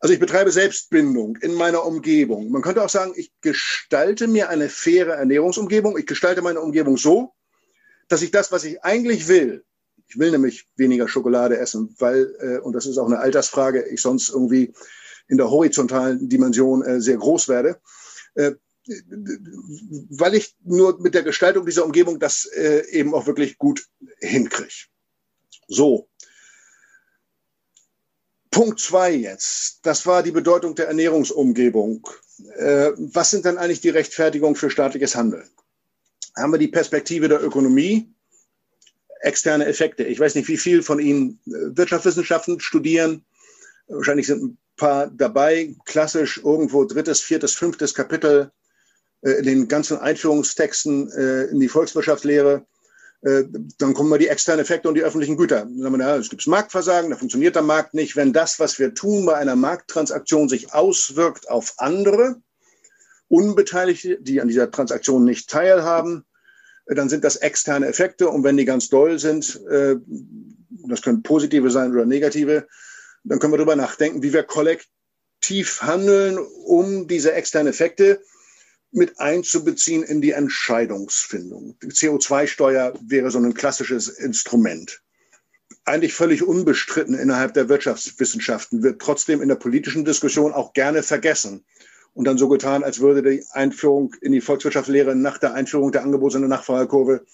[0.00, 2.50] Also ich betreibe Selbstbindung in meiner Umgebung.
[2.50, 5.96] Man könnte auch sagen, ich gestalte mir eine faire Ernährungsumgebung.
[5.96, 7.32] Ich gestalte meine Umgebung so,
[8.08, 9.64] dass ich das, was ich eigentlich will,
[10.08, 14.02] ich will nämlich weniger Schokolade essen, weil, äh, und das ist auch eine Altersfrage, ich
[14.02, 14.74] sonst irgendwie
[15.26, 17.80] in der horizontalen Dimension äh, sehr groß werde,
[18.34, 18.52] äh,
[18.86, 23.86] weil ich nur mit der Gestaltung dieser Umgebung das äh, eben auch wirklich gut
[24.20, 24.86] hinkriege.
[25.68, 26.08] So.
[28.50, 29.80] Punkt zwei jetzt.
[29.82, 32.08] Das war die Bedeutung der Ernährungsumgebung.
[32.56, 35.48] Äh, was sind dann eigentlich die Rechtfertigungen für staatliches Handeln?
[36.36, 38.12] Haben wir die Perspektive der Ökonomie,
[39.20, 40.04] externe Effekte.
[40.04, 43.24] Ich weiß nicht, wie viel von Ihnen äh, Wirtschaftswissenschaften studieren.
[43.88, 45.74] Wahrscheinlich sind ein paar dabei.
[45.84, 48.52] Klassisch irgendwo drittes, viertes, fünftes Kapitel
[49.32, 52.66] in den ganzen Einführungstexten äh, in die Volkswirtschaftslehre.
[53.78, 55.62] Dann kommen wir die externen Effekte und die öffentlichen Güter.
[55.62, 58.14] Dann sagen wir, es gibt Marktversagen, da funktioniert der Markt nicht.
[58.14, 62.36] Wenn das, was wir tun bei einer Markttransaktion, sich auswirkt auf andere
[63.28, 66.24] Unbeteiligte, die an dieser Transaktion nicht teilhaben,
[66.86, 68.28] dann sind das externe Effekte.
[68.28, 69.96] Und wenn die ganz doll sind, äh,
[70.86, 72.68] das können positive sein oder negative,
[73.24, 78.20] dann können wir darüber nachdenken, wie wir kollektiv handeln, um diese externen Effekte
[78.92, 81.76] mit einzubeziehen in die Entscheidungsfindung.
[81.82, 85.02] Die CO2-Steuer wäre so ein klassisches Instrument.
[85.84, 91.64] Eigentlich völlig unbestritten innerhalb der Wirtschaftswissenschaften, wird trotzdem in der politischen Diskussion auch gerne vergessen
[92.14, 96.02] und dann so getan, als würde die Einführung in die Volkswirtschaftslehre nach der Einführung der
[96.02, 97.26] Angebots- und Nachfragekurve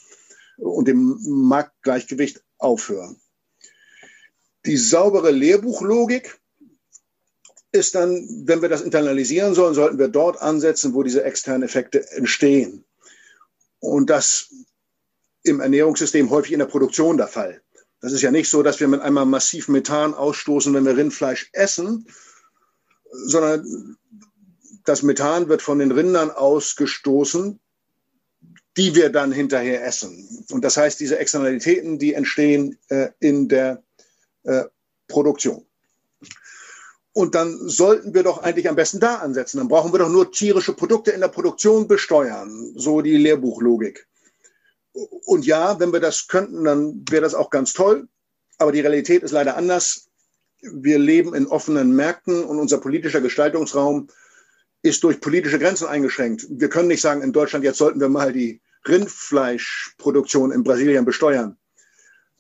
[0.57, 3.21] und dem Marktgleichgewicht aufhören.
[4.67, 6.41] Die saubere Lehrbuchlogik
[7.73, 12.11] ist dann, wenn wir das internalisieren sollen, sollten wir dort ansetzen, wo diese externen Effekte
[12.13, 12.85] entstehen.
[13.81, 14.51] Und das
[15.43, 17.63] im Ernährungssystem häufig in der Produktion der Fall.
[18.01, 21.51] Das ist ja nicht so, dass wir mit einmal massiv Methan ausstoßen, wenn wir Rindfleisch
[21.53, 22.07] essen,
[23.11, 23.97] sondern
[24.85, 27.61] das Methan wird von den Rindern ausgestoßen
[28.77, 30.47] die wir dann hinterher essen.
[30.51, 33.83] Und das heißt, diese Externalitäten, die entstehen äh, in der
[34.45, 34.65] äh,
[35.09, 35.67] Produktion.
[37.15, 39.59] Und dann sollten wir doch eigentlich am besten da ansetzen.
[39.59, 42.73] Dann brauchen wir doch nur tierische Produkte in der Produktion besteuern.
[42.75, 44.07] So die Lehrbuchlogik.
[44.93, 48.09] Und ja, wenn wir das könnten, dann wäre das auch ganz toll.
[48.59, 50.09] Aber die Realität ist leider anders.
[50.61, 54.09] Wir leben in offenen Märkten und unser politischer Gestaltungsraum
[54.83, 56.47] ist durch politische Grenzen eingeschränkt.
[56.51, 61.57] Wir können nicht sagen, in Deutschland, jetzt sollten wir mal die Rindfleischproduktion in Brasilien besteuern.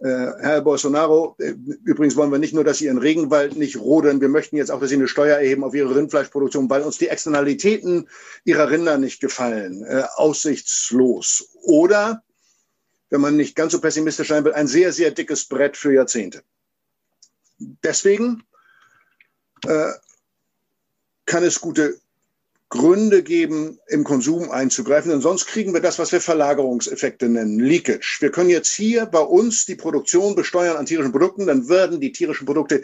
[0.02, 4.20] Äh, Herr Bolsonaro, äh, übrigens wollen wir nicht nur, dass Sie Ihren Regenwald nicht roden,
[4.20, 7.06] wir möchten jetzt auch, dass Sie eine Steuer erheben auf Ihre Rindfleischproduktion, weil uns die
[7.06, 8.08] Externalitäten
[8.44, 9.84] Ihrer Rinder nicht gefallen.
[9.84, 11.50] Äh, aussichtslos.
[11.62, 12.24] Oder,
[13.10, 16.42] wenn man nicht ganz so pessimistisch sein will, ein sehr, sehr dickes Brett für Jahrzehnte.
[17.84, 18.42] Deswegen
[19.68, 19.92] äh,
[21.26, 22.00] kann es gute
[22.72, 28.16] Gründe geben, im Konsum einzugreifen, denn sonst kriegen wir das, was wir Verlagerungseffekte nennen, Leakage.
[28.20, 32.12] Wir können jetzt hier bei uns die Produktion besteuern an tierischen Produkten, dann werden die
[32.12, 32.82] tierischen Produkte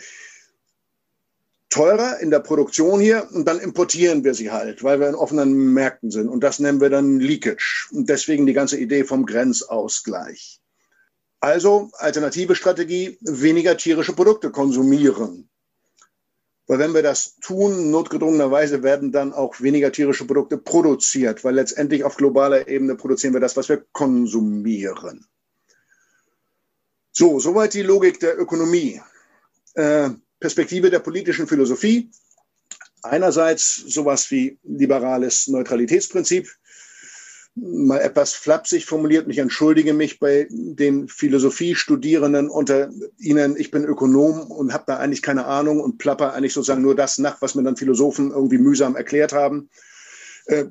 [1.71, 5.73] teurer in der Produktion hier und dann importieren wir sie halt, weil wir in offenen
[5.73, 10.61] Märkten sind und das nennen wir dann Leakage und deswegen die ganze Idee vom Grenzausgleich.
[11.41, 15.49] Also alternative Strategie, weniger tierische Produkte konsumieren.
[16.69, 22.05] Weil wenn wir das tun, notgedrungenerweise werden dann auch weniger tierische Produkte produziert, weil letztendlich
[22.05, 25.27] auf globaler Ebene produzieren wir das, was wir konsumieren.
[27.11, 29.01] So, soweit die Logik der Ökonomie.
[29.75, 32.11] Äh, Perspektive der politischen Philosophie.
[33.03, 36.49] Einerseits sowas wie liberales Neutralitätsprinzip,
[37.61, 43.57] mal etwas flapsig formuliert, ich entschuldige mich bei den Philosophiestudierenden unter Ihnen.
[43.57, 47.19] Ich bin Ökonom und habe da eigentlich keine Ahnung und plapper eigentlich sozusagen nur das
[47.19, 49.71] nach, was mir dann Philosophen irgendwie mühsam erklärt haben.
[50.47, 50.67] Äh,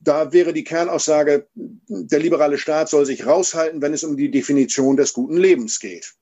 [0.00, 4.96] da wäre die Kernaussage, der liberale Staat soll sich raushalten, wenn es um die Definition
[4.96, 6.14] des guten Lebens geht.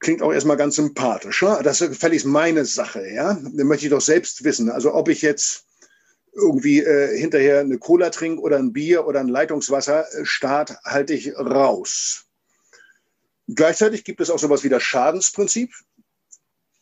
[0.00, 1.44] Klingt auch erstmal ganz sympathisch.
[1.64, 3.34] Das ist völlig meine Sache, ja.
[3.34, 4.70] Das möchte ich doch selbst wissen.
[4.70, 5.67] Also ob ich jetzt
[6.38, 11.14] irgendwie äh, hinterher eine Cola trinke oder ein Bier oder ein Leitungswasser, äh, Staat halte
[11.14, 12.26] ich raus.
[13.48, 15.72] Gleichzeitig gibt es auch sowas wie das Schadensprinzip,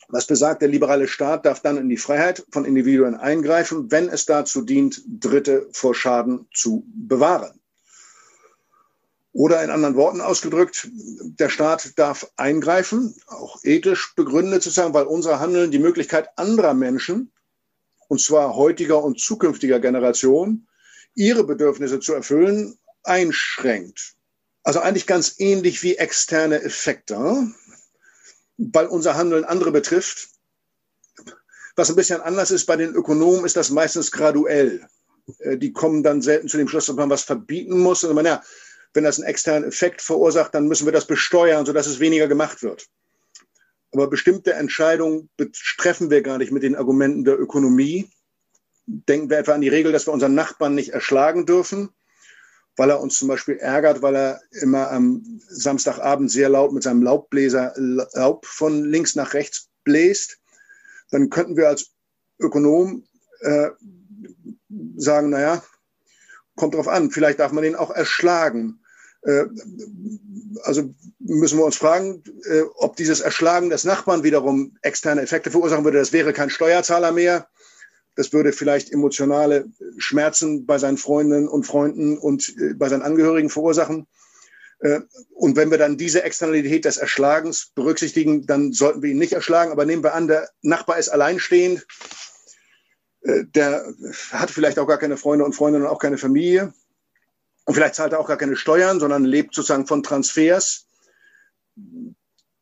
[0.08, 4.26] was besagt, der liberale Staat darf dann in die Freiheit von Individuen eingreifen, wenn es
[4.26, 7.60] dazu dient, Dritte vor Schaden zu bewahren.
[9.32, 15.04] Oder in anderen Worten ausgedrückt, der Staat darf eingreifen, auch ethisch begründet zu sagen, weil
[15.04, 17.32] unser Handeln die Möglichkeit anderer Menschen
[18.08, 20.66] und zwar heutiger und zukünftiger Generation,
[21.14, 24.14] ihre Bedürfnisse zu erfüllen, einschränkt.
[24.62, 27.46] Also eigentlich ganz ähnlich wie externe Effekte,
[28.58, 30.28] weil unser Handeln andere betrifft.
[31.76, 34.88] Was ein bisschen anders ist bei den Ökonomen, ist das meistens graduell.
[35.38, 38.02] Äh, die kommen dann selten zu dem Schluss, dass man was verbieten muss.
[38.02, 38.42] Und man, ja,
[38.94, 42.62] wenn das einen externen Effekt verursacht, dann müssen wir das besteuern, sodass es weniger gemacht
[42.62, 42.88] wird.
[43.96, 48.10] Aber bestimmte Entscheidungen betreffen wir gar nicht mit den Argumenten der Ökonomie.
[48.84, 51.88] Denken wir etwa an die Regel, dass wir unseren Nachbarn nicht erschlagen dürfen,
[52.76, 57.02] weil er uns zum Beispiel ärgert, weil er immer am Samstagabend sehr laut mit seinem
[57.02, 60.40] Laubbläser Laub von links nach rechts bläst.
[61.10, 61.94] Dann könnten wir als
[62.38, 63.08] Ökonom
[63.40, 63.70] äh,
[64.98, 65.64] sagen, naja,
[66.54, 68.84] kommt drauf an, vielleicht darf man den auch erschlagen.
[69.26, 69.46] Äh,
[70.62, 75.84] also müssen wir uns fragen, äh, ob dieses Erschlagen des Nachbarn wiederum externe Effekte verursachen
[75.84, 75.98] würde.
[75.98, 77.48] Das wäre kein Steuerzahler mehr.
[78.14, 79.66] Das würde vielleicht emotionale
[79.98, 84.06] Schmerzen bei seinen Freundinnen und Freunden und äh, bei seinen Angehörigen verursachen.
[85.32, 89.72] Und wenn wir dann diese Externalität des Erschlagens berücksichtigen, dann sollten wir ihn nicht erschlagen.
[89.72, 91.86] Aber nehmen wir an, der Nachbar ist alleinstehend.
[93.24, 93.86] Der
[94.32, 96.74] hat vielleicht auch gar keine Freunde und Freundinnen und auch keine Familie
[97.66, 100.86] und vielleicht zahlt er auch gar keine Steuern, sondern lebt sozusagen von Transfers.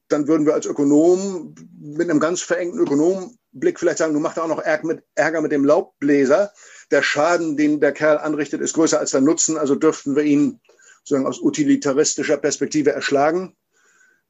[0.09, 4.49] Dann würden wir als Ökonom mit einem ganz verengten Ökonomblick vielleicht sagen, du machst auch
[4.49, 6.53] noch Ärger mit, dem Laubbläser.
[6.90, 9.59] Der Schaden, den der Kerl anrichtet, ist größer als der Nutzen.
[9.59, 10.61] Also dürften wir ihn
[11.01, 13.55] sozusagen aus utilitaristischer Perspektive erschlagen.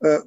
[0.01, 0.21] Äh,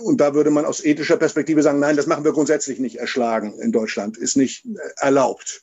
[0.00, 3.58] und da würde man aus ethischer Perspektive sagen, nein, das machen wir grundsätzlich nicht erschlagen
[3.58, 5.62] in Deutschland, ist nicht erlaubt.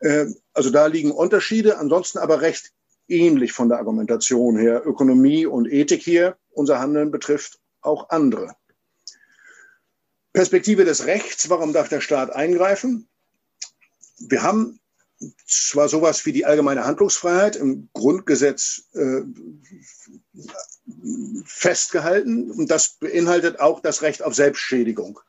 [0.00, 2.72] Äh, also da liegen Unterschiede, ansonsten aber recht
[3.08, 4.82] ähnlich von der Argumentation her.
[4.84, 8.54] Ökonomie und Ethik hier, unser Handeln betrifft auch andere.
[10.32, 13.08] Perspektive des Rechts, warum darf der Staat eingreifen?
[14.18, 14.80] Wir haben
[15.46, 19.22] zwar sowas wie die allgemeine Handlungsfreiheit im Grundgesetz äh,
[21.44, 25.20] festgehalten und das beinhaltet auch das Recht auf Selbstschädigung.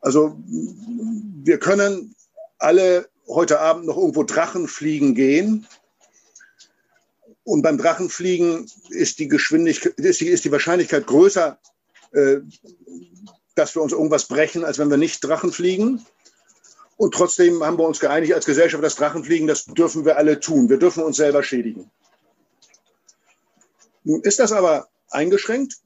[0.00, 2.14] Also wir können
[2.58, 5.66] alle heute Abend noch irgendwo Drachen fliegen gehen
[7.46, 11.56] Und beim Drachenfliegen ist die Geschwindigkeit, ist die, ist die Wahrscheinlichkeit größer,
[12.10, 12.38] äh,
[13.54, 16.04] dass wir uns irgendwas brechen, als wenn wir nicht Drachen fliegen.
[16.96, 20.68] Und trotzdem haben wir uns geeinigt als Gesellschaft, das Drachenfliegen, das dürfen wir alle tun.
[20.68, 21.88] Wir dürfen uns selber schädigen.
[24.02, 25.76] Nun ist das aber eingeschränkt.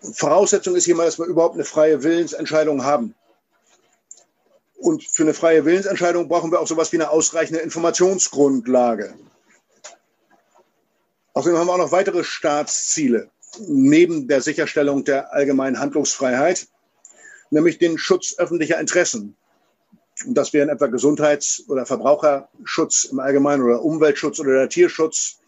[0.00, 3.14] Voraussetzung ist hier mal, dass wir überhaupt eine freie Willensentscheidung haben.
[4.78, 9.14] Und für eine freie Willensentscheidung brauchen wir auch sowas wie eine ausreichende Informationsgrundlage.
[11.38, 16.66] Außerdem haben wir auch noch weitere Staatsziele neben der Sicherstellung der allgemeinen Handlungsfreiheit,
[17.50, 19.36] nämlich den Schutz öffentlicher Interessen.
[20.26, 25.38] Und das wären etwa Gesundheits- oder Verbraucherschutz im Allgemeinen oder Umweltschutz oder der Tierschutz,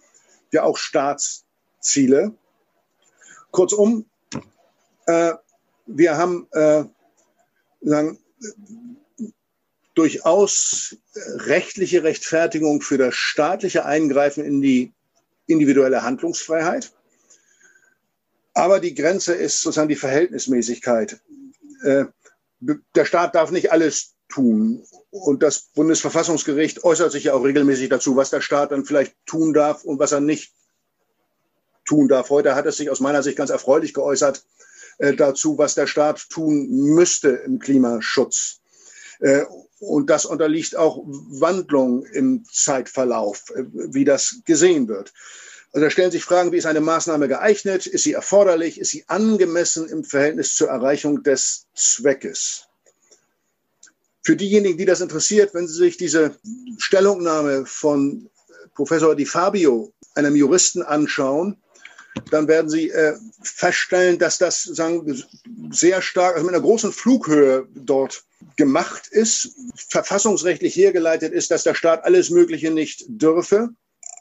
[0.53, 2.37] ja auch Staatsziele.
[3.51, 4.07] Kurzum,
[5.07, 5.33] äh,
[5.87, 6.85] wir haben äh,
[7.81, 8.17] sagen,
[9.97, 14.93] durchaus rechtliche Rechtfertigung für das staatliche Eingreifen in die
[15.51, 16.93] individuelle Handlungsfreiheit.
[18.55, 21.21] Aber die Grenze ist sozusagen die Verhältnismäßigkeit.
[21.83, 22.05] Äh,
[22.95, 24.85] der Staat darf nicht alles tun.
[25.11, 29.53] Und das Bundesverfassungsgericht äußert sich ja auch regelmäßig dazu, was der Staat dann vielleicht tun
[29.53, 30.53] darf und was er nicht
[31.85, 32.31] tun darf.
[32.31, 34.45] Heute hat es sich aus meiner Sicht ganz erfreulich geäußert
[34.99, 38.60] äh, dazu, was der Staat tun müsste im Klimaschutz.
[39.21, 39.45] Äh,
[39.79, 45.13] und das unterliegt auch Wandlung im Zeitverlauf, äh, wie das gesehen wird.
[45.73, 47.87] Also da stellen sich Fragen, wie ist eine Maßnahme geeignet?
[47.87, 48.81] Ist sie erforderlich?
[48.81, 52.67] Ist sie angemessen im Verhältnis zur Erreichung des Zweckes?
[54.23, 56.37] Für diejenigen, die das interessiert, wenn Sie sich diese
[56.79, 58.29] Stellungnahme von
[58.75, 61.57] Professor Di Fabio, einem Juristen, anschauen,
[62.31, 65.23] dann werden Sie äh, feststellen, dass das sagen,
[65.71, 68.25] sehr stark, also mit einer großen Flughöhe dort
[68.57, 69.55] gemacht ist,
[69.89, 73.71] verfassungsrechtlich hergeleitet ist, dass der Staat alles Mögliche nicht dürfe.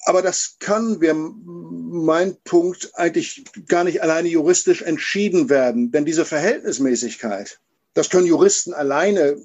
[0.06, 5.92] Aber das kann, wäre mein Punkt, eigentlich gar nicht alleine juristisch entschieden werden.
[5.92, 7.60] Denn diese Verhältnismäßigkeit,
[7.94, 9.38] das können Juristen alleine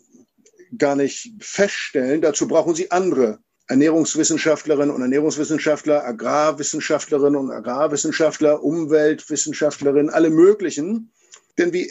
[0.79, 2.21] gar nicht feststellen.
[2.21, 11.13] Dazu brauchen sie andere Ernährungswissenschaftlerinnen und Ernährungswissenschaftler, Agrarwissenschaftlerinnen und Agrarwissenschaftler, Umweltwissenschaftlerinnen, alle möglichen.
[11.57, 11.91] Denn wie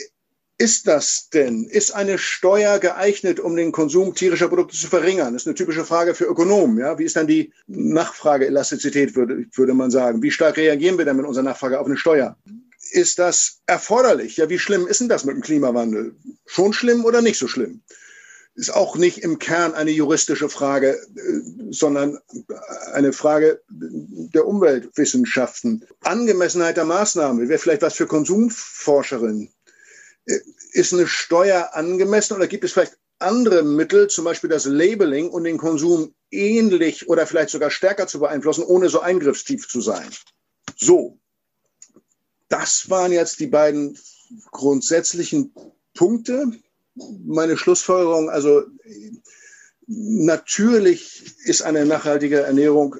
[0.56, 1.64] ist das denn?
[1.64, 5.32] Ist eine Steuer geeignet, um den Konsum tierischer Produkte zu verringern?
[5.32, 6.78] Das ist eine typische Frage für Ökonomen.
[6.78, 6.96] Ja?
[6.98, 10.22] Wie ist dann die Nachfrageelastizität, würde, würde man sagen?
[10.22, 12.36] Wie stark reagieren wir denn mit unserer Nachfrage auf eine Steuer?
[12.92, 14.36] Ist das erforderlich?
[14.36, 16.14] Ja, wie schlimm ist denn das mit dem Klimawandel?
[16.46, 17.82] Schon schlimm oder nicht so schlimm?
[18.54, 22.18] Ist auch nicht im Kern eine juristische Frage, äh, sondern
[22.92, 25.84] eine Frage der Umweltwissenschaften.
[26.02, 29.52] Angemessenheit der Maßnahme wäre vielleicht was für Konsumforscherinnen.
[30.26, 30.38] Äh,
[30.72, 35.44] ist eine Steuer angemessen oder gibt es vielleicht andere Mittel, zum Beispiel das Labeling und
[35.44, 40.08] den Konsum ähnlich oder vielleicht sogar stärker zu beeinflussen, ohne so eingriffstief zu sein?
[40.76, 41.18] So,
[42.48, 43.98] das waren jetzt die beiden
[44.50, 45.54] grundsätzlichen
[45.94, 46.52] Punkte
[46.94, 48.62] meine Schlussfolgerung, also
[49.86, 52.96] natürlich ist eine nachhaltige Ernährung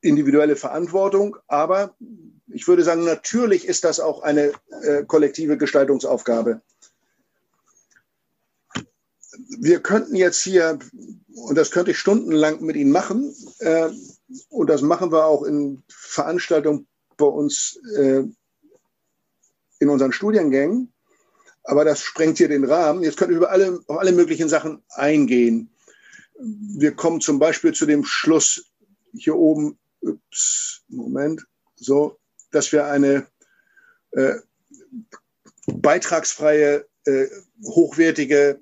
[0.00, 1.94] individuelle Verantwortung, aber
[2.48, 6.62] ich würde sagen, natürlich ist das auch eine äh, kollektive Gestaltungsaufgabe.
[9.60, 10.78] Wir könnten jetzt hier,
[11.34, 13.90] und das könnte ich stundenlang mit Ihnen machen, äh,
[14.48, 16.86] und das machen wir auch in Veranstaltungen
[17.16, 18.24] bei uns äh,
[19.80, 20.92] in unseren Studiengängen,
[21.68, 23.02] aber das sprengt hier den Rahmen.
[23.02, 25.70] Jetzt können wir über alle, auf alle möglichen Sachen eingehen.
[26.40, 28.72] Wir kommen zum Beispiel zu dem Schluss
[29.12, 32.18] hier oben, ups, Moment, so,
[32.52, 33.26] dass wir eine
[34.12, 34.36] äh,
[35.66, 37.26] beitragsfreie, äh,
[37.62, 38.58] hochwertige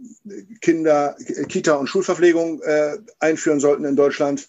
[0.61, 1.17] Kinder-,
[1.49, 4.49] Kita- und Schulverpflegung äh, einführen sollten in Deutschland.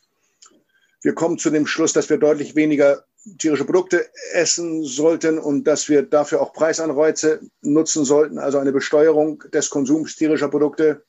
[1.03, 3.05] Wir kommen zu dem Schluss, dass wir deutlich weniger
[3.37, 9.43] tierische Produkte essen sollten und dass wir dafür auch Preisanreize nutzen sollten, also eine Besteuerung
[9.53, 11.03] des Konsums tierischer Produkte.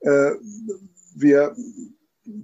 [0.00, 0.32] Äh,
[1.14, 1.54] wir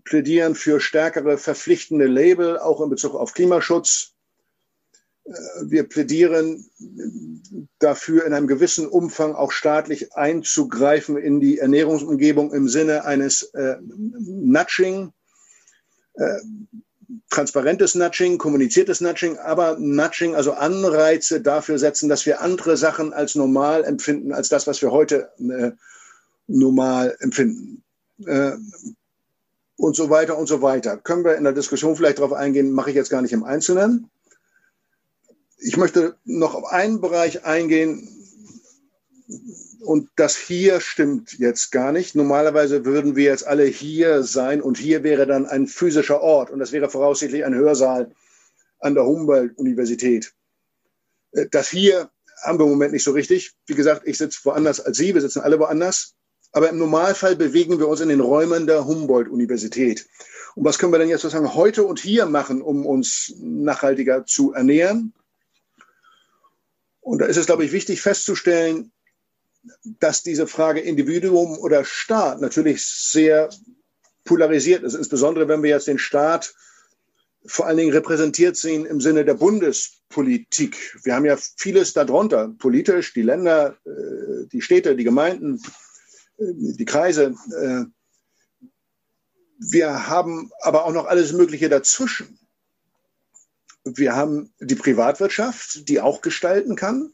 [0.05, 4.14] plädieren für stärkere verpflichtende Label, auch in Bezug auf Klimaschutz.
[5.24, 6.64] Äh, wir plädieren
[7.78, 13.76] dafür, in einem gewissen Umfang auch staatlich einzugreifen in die Ernährungsumgebung im Sinne eines äh,
[13.80, 15.12] Nudging.
[16.14, 16.39] Äh,
[17.31, 23.35] transparentes Nudging, kommuniziertes Nudging, aber Nudging, also Anreize dafür setzen, dass wir andere Sachen als
[23.35, 25.73] normal empfinden, als das, was wir heute äh,
[26.47, 27.83] normal empfinden.
[28.27, 28.53] Äh,
[29.77, 30.97] und so weiter und so weiter.
[30.97, 34.11] Können wir in der Diskussion vielleicht darauf eingehen, mache ich jetzt gar nicht im Einzelnen.
[35.59, 38.18] Ich möchte noch auf einen Bereich eingehen,
[39.81, 42.14] Und das hier stimmt jetzt gar nicht.
[42.14, 46.59] Normalerweise würden wir jetzt alle hier sein und hier wäre dann ein physischer Ort und
[46.59, 48.11] das wäre voraussichtlich ein Hörsaal
[48.81, 50.33] an der Humboldt-Universität.
[51.33, 52.11] Äh, das hier
[52.43, 53.53] haben wir im Moment nicht so richtig.
[53.66, 56.14] Wie gesagt, ich sitze woanders als Sie, wir sitzen alle woanders.
[56.53, 60.09] Aber im Normalfall bewegen wir uns in den Räumen der Humboldt-Universität.
[60.55, 64.55] Und was können wir denn jetzt sozusagen heute und hier machen, um uns nachhaltiger zu
[64.55, 65.12] ernähren?
[67.01, 68.91] Und da ist es, glaube ich, wichtig festzustellen,
[69.85, 73.51] dass diese Frage Individuum oder Staat natürlich sehr
[74.25, 76.55] polarisiert ist, insbesondere wenn wir jetzt den Staat
[77.47, 80.99] vor allen Dingen repräsentiert sehen im Sinne der Bundespolitik.
[81.05, 85.61] Wir haben ja vieles darunter, politisch, die Länder, äh, die Städte, die Gemeinden,
[86.39, 87.35] äh, die Kreise.
[87.57, 87.85] Äh.
[89.61, 92.39] Wir haben aber auch noch alles Mögliche dazwischen.
[93.85, 97.12] Wir haben die Privatwirtschaft, die auch gestalten kann.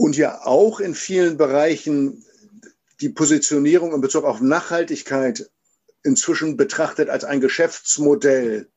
[0.00, 2.24] Und ja auch in vielen Bereichen
[3.02, 5.50] die Positionierung in Bezug auf Nachhaltigkeit
[6.02, 8.70] inzwischen betrachtet als ein Geschäftsmodell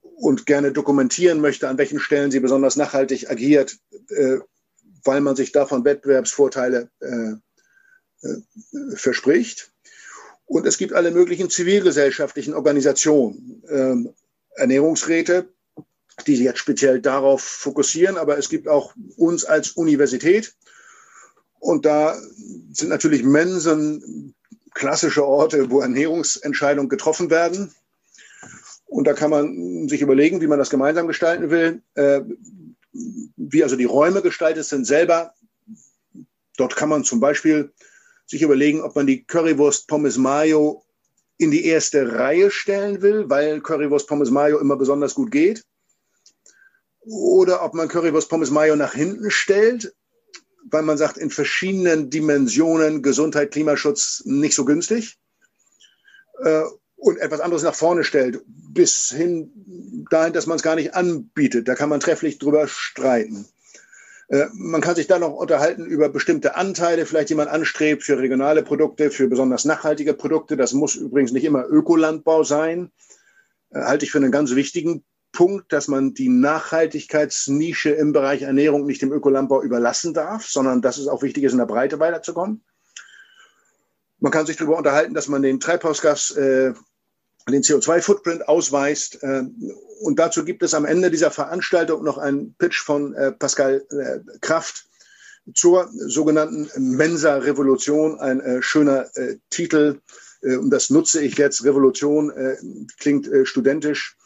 [0.00, 3.78] und gerne dokumentieren möchte, an welchen Stellen sie besonders nachhaltig agiert,
[4.10, 4.38] äh,
[5.02, 7.32] weil man sich davon Wettbewerbsvorteile äh,
[8.22, 9.72] äh, verspricht.
[10.44, 14.14] Und es gibt alle möglichen zivilgesellschaftlichen Organisationen, ähm,
[14.54, 15.48] Ernährungsräte,
[16.26, 20.54] die sich jetzt speziell darauf fokussieren, aber es gibt auch uns als Universität.
[21.60, 22.16] Und da
[22.72, 24.34] sind natürlich Mensen
[24.74, 27.74] klassische Orte, wo Ernährungsentscheidungen getroffen werden.
[28.86, 32.22] Und da kann man sich überlegen, wie man das gemeinsam gestalten will, äh,
[33.36, 35.34] wie also die Räume gestaltet sind selber.
[36.56, 37.72] Dort kann man zum Beispiel
[38.26, 40.84] sich überlegen, ob man die Currywurst Pommes Mayo
[41.38, 45.64] in die erste Reihe stellen will, weil Currywurst Pommes Mayo immer besonders gut geht.
[47.08, 49.94] Oder ob man Currywurst Pommes Mayo nach hinten stellt
[50.70, 55.18] weil man sagt, in verschiedenen Dimensionen Gesundheit, Klimaschutz nicht so günstig
[56.42, 56.62] äh,
[56.96, 61.68] und etwas anderes nach vorne stellt, bis hin dahin, dass man es gar nicht anbietet.
[61.68, 63.46] Da kann man trefflich drüber streiten.
[64.28, 68.62] Äh, man kann sich da noch unterhalten über bestimmte Anteile, vielleicht jemand anstrebt für regionale
[68.62, 70.56] Produkte, für besonders nachhaltige Produkte.
[70.56, 72.90] Das muss übrigens nicht immer Ökolandbau sein.
[73.70, 75.04] Äh, halte ich für einen ganz wichtigen
[75.38, 80.98] Punkt, dass man die Nachhaltigkeitsnische im Bereich Ernährung nicht dem Ökolandbau überlassen darf, sondern dass
[80.98, 82.64] es auch wichtig ist, in der Breite weiterzukommen.
[84.18, 86.72] Man kann sich darüber unterhalten, dass man den Treibhausgas, äh,
[87.48, 89.22] den CO2-Footprint ausweist.
[89.22, 89.44] Äh,
[90.00, 94.18] und dazu gibt es am Ende dieser Veranstaltung noch einen Pitch von äh, Pascal äh,
[94.40, 94.88] Kraft
[95.54, 98.18] zur sogenannten Mensa-Revolution.
[98.18, 100.00] Ein äh, schöner äh, Titel.
[100.42, 101.64] und das nutze ich jetzt.
[101.64, 102.32] Revolution
[102.98, 104.17] klingt studentisch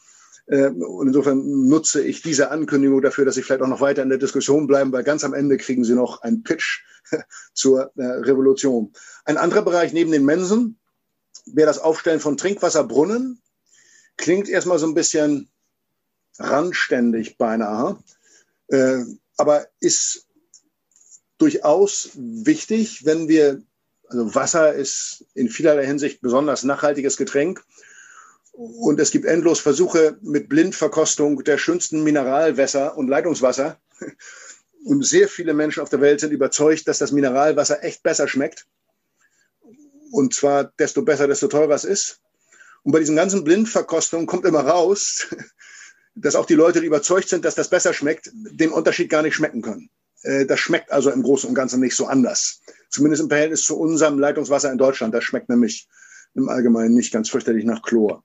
[0.46, 4.18] und insofern nutze ich diese Ankündigung dafür, dass Sie vielleicht auch noch weiter in der
[4.18, 6.84] Diskussion bleiben, weil ganz am Ende kriegen Sie noch einen Pitch
[7.54, 8.92] zur äh, Revolution.
[9.24, 10.78] Ein anderer Bereich neben den Mensen
[11.46, 13.40] wäre das Aufstellen von Trinkwasserbrunnen.
[14.16, 15.48] Klingt erstmal so ein bisschen
[16.38, 17.98] randständig beinahe,
[18.68, 19.04] äh,
[19.36, 20.26] aber ist
[21.38, 23.62] durchaus wichtig, wenn wir,
[24.08, 27.64] also Wasser ist in vielerlei Hinsicht besonders nachhaltiges Getränk
[28.52, 33.80] und es gibt endlos Versuche mit Blindverkostung der schönsten Mineralwässer und Leitungswasser.
[34.84, 38.66] Und sehr viele Menschen auf der Welt sind überzeugt, dass das Mineralwasser echt besser schmeckt.
[40.10, 42.20] Und zwar desto besser, desto teurer es ist.
[42.82, 45.28] Und bei diesen ganzen Blindverkostungen kommt immer raus,
[46.14, 49.34] dass auch die Leute, die überzeugt sind, dass das besser schmeckt, den Unterschied gar nicht
[49.34, 49.88] schmecken können.
[50.22, 52.60] Äh, das schmeckt also im Großen und Ganzen nicht so anders.
[52.90, 55.14] Zumindest im Verhältnis zu unserem Leitungswasser in Deutschland.
[55.14, 55.88] Das schmeckt nämlich
[56.34, 58.24] im Allgemeinen nicht ganz fürchterlich nach Chlor.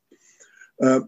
[0.77, 1.01] Äh,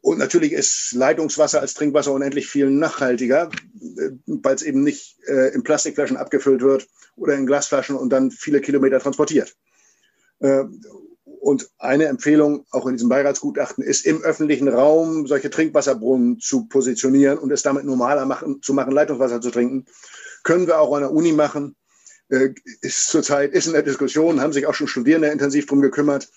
[0.00, 3.50] und natürlich ist Leitungswasser als Trinkwasser unendlich viel nachhaltiger,
[3.98, 8.30] äh, weil es eben nicht äh, in Plastikflaschen abgefüllt wird oder in Glasflaschen und dann
[8.30, 9.56] viele Kilometer transportiert.
[11.40, 17.38] Und eine Empfehlung auch in diesem Beiratsgutachten ist, im öffentlichen Raum solche Trinkwasserbrunnen zu positionieren
[17.38, 19.86] und es damit normaler machen, zu machen, Leitungswasser zu trinken.
[20.42, 21.74] Können wir auch an der Uni machen.
[22.82, 26.28] Ist zurzeit, ist in der Diskussion, haben sich auch schon Studierende intensiv drum gekümmert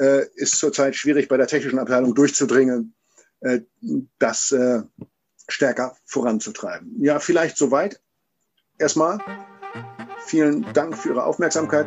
[0.00, 2.94] äh, ist zurzeit schwierig bei der technischen Abteilung durchzudringen,
[3.40, 3.60] äh,
[4.18, 4.82] das äh,
[5.48, 7.02] stärker voranzutreiben.
[7.02, 8.00] Ja, vielleicht soweit.
[8.78, 9.18] Erstmal
[10.26, 11.86] vielen Dank für Ihre Aufmerksamkeit.